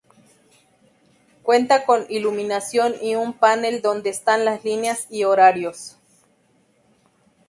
Cuenta 1.43 1.85
con 1.85 2.07
iluminación 2.09 2.95
y 3.03 3.13
un 3.13 3.33
panel 3.33 3.83
donde 3.83 4.09
están 4.09 4.45
las 4.45 4.63
líneas 4.65 5.05
y 5.11 5.25
horarios. 5.25 5.95